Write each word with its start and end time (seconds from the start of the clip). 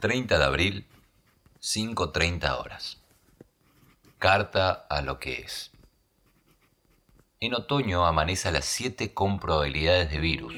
30 0.00 0.38
de 0.38 0.44
abril, 0.44 0.86
5.30 1.60 2.58
horas. 2.58 3.02
Carta 4.18 4.86
a 4.88 5.02
lo 5.02 5.18
que 5.18 5.42
es. 5.42 5.72
En 7.38 7.54
otoño 7.54 8.06
amanece 8.06 8.48
a 8.48 8.52
las 8.52 8.64
7 8.64 9.12
con 9.12 9.38
probabilidades 9.38 10.10
de 10.10 10.18
virus. 10.18 10.54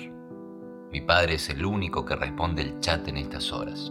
Mi 0.92 1.00
padre 1.00 1.34
es 1.34 1.48
el 1.48 1.64
único 1.64 2.04
que 2.04 2.14
responde 2.14 2.62
el 2.62 2.78
chat 2.78 3.08
en 3.08 3.16
estas 3.16 3.50
horas. 3.50 3.90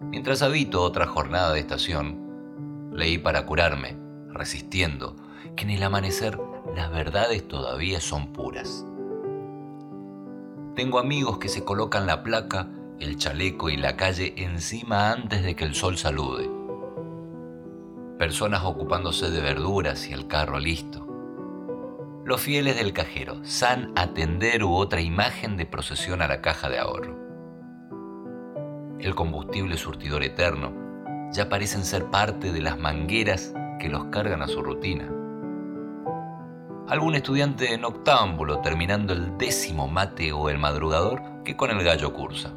Mientras 0.00 0.42
habito 0.42 0.80
otra 0.80 1.08
jornada 1.08 1.52
de 1.52 1.58
estación, 1.58 2.92
leí 2.92 3.18
para 3.18 3.44
curarme, 3.46 3.96
resistiendo, 4.28 5.16
que 5.56 5.64
en 5.64 5.70
el 5.70 5.82
amanecer 5.82 6.38
las 6.76 6.92
verdades 6.92 7.48
todavía 7.48 8.00
son 8.00 8.32
puras. 8.32 8.86
Tengo 10.76 11.00
amigos 11.00 11.38
que 11.38 11.48
se 11.48 11.64
colocan 11.64 12.06
la 12.06 12.22
placa 12.22 12.68
el 13.02 13.16
chaleco 13.16 13.68
y 13.68 13.76
la 13.76 13.96
calle 13.96 14.32
encima 14.36 15.10
antes 15.10 15.42
de 15.42 15.56
que 15.56 15.64
el 15.64 15.74
sol 15.74 15.96
salude. 15.96 16.48
Personas 18.16 18.62
ocupándose 18.64 19.28
de 19.28 19.40
verduras 19.40 20.08
y 20.08 20.12
el 20.12 20.28
carro 20.28 20.60
listo. 20.60 21.04
Los 22.24 22.40
fieles 22.40 22.76
del 22.76 22.92
cajero, 22.92 23.44
san 23.44 23.92
atender 23.96 24.62
u 24.62 24.74
otra 24.74 25.00
imagen 25.00 25.56
de 25.56 25.66
procesión 25.66 26.22
a 26.22 26.28
la 26.28 26.40
caja 26.40 26.70
de 26.70 26.78
ahorro. 26.78 27.18
El 29.00 29.16
combustible 29.16 29.76
surtidor 29.76 30.22
eterno 30.22 30.72
ya 31.32 31.48
parecen 31.48 31.84
ser 31.84 32.04
parte 32.04 32.52
de 32.52 32.62
las 32.62 32.78
mangueras 32.78 33.52
que 33.80 33.88
los 33.88 34.04
cargan 34.06 34.42
a 34.42 34.46
su 34.46 34.62
rutina. 34.62 35.10
Algún 36.86 37.16
estudiante 37.16 37.76
noctámbulo 37.78 38.60
terminando 38.60 39.12
el 39.12 39.36
décimo 39.38 39.88
mate 39.88 40.30
o 40.32 40.48
el 40.48 40.58
madrugador 40.58 41.42
que 41.44 41.56
con 41.56 41.70
el 41.70 41.82
gallo 41.82 42.12
cursa. 42.12 42.52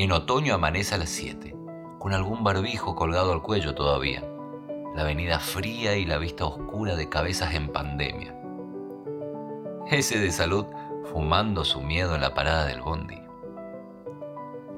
En 0.00 0.12
otoño 0.12 0.54
amanece 0.54 0.94
a 0.94 0.98
las 0.98 1.10
7, 1.10 1.54
con 1.98 2.14
algún 2.14 2.42
barbijo 2.42 2.96
colgado 2.96 3.34
al 3.34 3.42
cuello 3.42 3.74
todavía. 3.74 4.24
La 4.94 5.02
avenida 5.02 5.38
fría 5.38 5.94
y 5.94 6.06
la 6.06 6.16
vista 6.16 6.46
oscura 6.46 6.96
de 6.96 7.10
cabezas 7.10 7.52
en 7.52 7.68
pandemia. 7.68 8.34
Ese 9.90 10.18
de 10.18 10.32
salud 10.32 10.64
fumando 11.12 11.66
su 11.66 11.82
miedo 11.82 12.14
en 12.14 12.22
la 12.22 12.32
parada 12.32 12.64
del 12.64 12.80
bondi. 12.80 13.20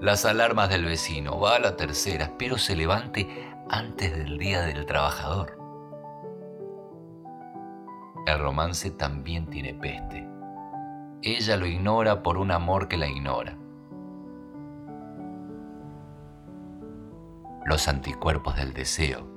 Las 0.01 0.25
alarmas 0.25 0.71
del 0.71 0.87
vecino, 0.87 1.39
va 1.39 1.55
a 1.55 1.61
la 1.61 1.77
tercera, 1.77 2.25
espero 2.25 2.59
se 2.59 2.75
levante 2.75 3.29
antes 3.71 4.17
del 4.17 4.39
día 4.39 4.63
del 4.63 4.87
trabajador. 4.87 5.57
El 8.27 8.41
romance 8.41 8.91
también 8.91 9.47
tiene 9.47 9.73
peste. 9.73 10.29
Ella 11.23 11.57
lo 11.57 11.67
ignora 11.67 12.25
por 12.25 12.39
un 12.39 12.51
amor 12.51 12.89
que 12.89 12.97
la 12.97 13.07
ignora. 13.07 13.62
Los 17.65 17.89
anticuerpos 17.89 18.57
del 18.57 18.73
deseo. 18.73 19.29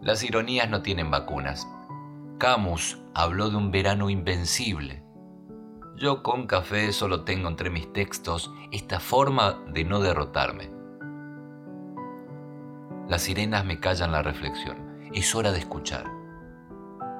Las 0.00 0.22
ironías 0.22 0.70
no 0.70 0.82
tienen 0.82 1.10
vacunas. 1.10 1.66
Camus 2.38 2.98
habló 3.14 3.50
de 3.50 3.56
un 3.56 3.70
verano 3.70 4.08
invencible. 4.08 5.02
Yo 5.96 6.22
con 6.22 6.46
café 6.46 6.92
solo 6.92 7.24
tengo 7.24 7.48
entre 7.48 7.70
mis 7.70 7.92
textos 7.92 8.52
esta 8.70 9.00
forma 9.00 9.64
de 9.68 9.84
no 9.84 10.00
derrotarme. 10.00 10.70
Las 13.08 13.22
sirenas 13.22 13.64
me 13.64 13.80
callan 13.80 14.12
la 14.12 14.22
reflexión. 14.22 14.76
Es 15.12 15.34
hora 15.34 15.52
de 15.52 15.58
escuchar. 15.58 16.04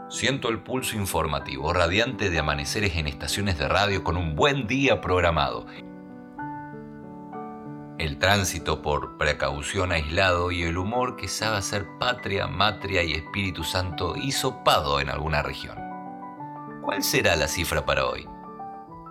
Siento 0.09 0.49
el 0.49 0.63
pulso 0.63 0.97
informativo, 0.97 1.73
radiante 1.73 2.31
de 2.31 2.39
amaneceres 2.39 2.97
en 2.97 3.09
estaciones 3.09 3.59
de 3.59 3.67
radio 3.67 4.05
con 4.05 4.17
un 4.17 4.37
buen 4.37 4.69
día 4.69 5.01
programado 5.01 5.67
el 8.07 8.19
tránsito 8.19 8.83
por 8.83 9.19
precaución 9.19 9.91
aislado 9.91 10.53
y 10.53 10.63
el 10.63 10.79
humor 10.79 11.17
que 11.17 11.27
sabe 11.27 11.61
ser 11.61 11.99
patria, 11.99 12.47
matria 12.47 13.03
y 13.03 13.13
Espíritu 13.13 13.65
Santo 13.65 14.15
hisopado 14.15 15.01
en 15.01 15.11
alguna 15.11 15.43
región. 15.43 15.77
¿Cuál 16.83 17.03
será 17.03 17.35
la 17.35 17.49
cifra 17.49 17.85
para 17.85 18.07
hoy? 18.07 18.29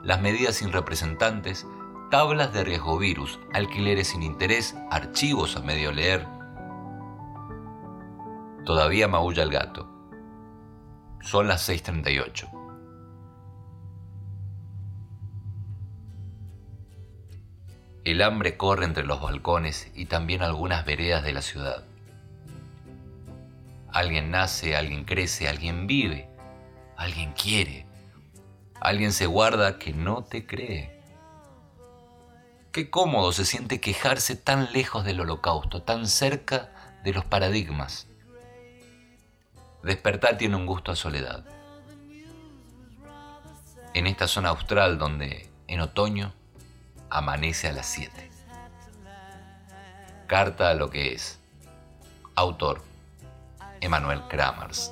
Las 0.01 0.21
medidas 0.21 0.55
sin 0.55 0.71
representantes, 0.71 1.67
tablas 2.09 2.53
de 2.53 2.63
riesgo 2.63 2.97
virus, 2.97 3.37
alquileres 3.53 4.07
sin 4.07 4.23
interés, 4.23 4.77
archivos 4.89 5.57
a 5.57 5.59
medio 5.59 5.91
leer. 5.91 6.25
Todavía 8.63 9.09
maulla 9.09 9.43
el 9.43 9.51
gato. 9.51 9.89
Son 11.19 11.49
las 11.49 11.67
6.38. 11.67 12.64
El 18.05 18.21
hambre 18.21 18.55
corre 18.55 18.85
entre 18.85 19.03
los 19.03 19.19
balcones 19.19 19.91
y 19.95 20.05
también 20.05 20.43
algunas 20.43 20.85
veredas 20.85 21.23
de 21.23 21.33
la 21.33 21.41
ciudad. 21.41 21.83
Alguien 23.91 24.29
nace, 24.29 24.75
alguien 24.75 25.05
crece, 25.05 25.49
alguien 25.49 25.87
vive, 25.87 26.29
alguien 26.97 27.33
quiere, 27.33 27.87
alguien 28.79 29.11
se 29.11 29.25
guarda 29.25 29.79
que 29.79 29.91
no 29.91 30.23
te 30.23 30.45
cree. 30.45 31.01
Qué 32.71 32.91
cómodo 32.91 33.31
se 33.31 33.43
siente 33.43 33.81
quejarse 33.81 34.35
tan 34.35 34.71
lejos 34.71 35.03
del 35.03 35.21
holocausto, 35.21 35.81
tan 35.81 36.07
cerca 36.07 36.69
de 37.03 37.11
los 37.11 37.25
paradigmas. 37.25 38.07
Despertar 39.81 40.37
tiene 40.37 40.57
un 40.57 40.67
gusto 40.67 40.91
a 40.91 40.95
soledad. 40.95 41.43
En 43.95 44.05
esta 44.05 44.27
zona 44.27 44.49
austral 44.49 44.99
donde, 44.99 45.49
en 45.67 45.79
otoño, 45.79 46.35
amanece 47.17 47.69
a 47.69 47.71
las 47.71 47.85
7. 47.85 48.29
Carta 50.27 50.69
a 50.69 50.73
lo 50.73 50.89
que 50.89 51.13
es. 51.13 51.39
Autor. 52.35 52.81
Emanuel 53.79 54.21
Kramers. 54.27 54.91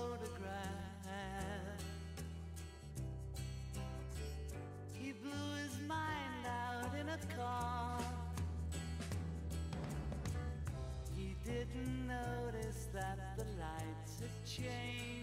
didn't 11.46 12.08
notice 12.08 12.88
that 12.94 13.38
the 13.38 13.44
lights 13.60 14.22
had 14.22 14.46
changed. 14.46 15.23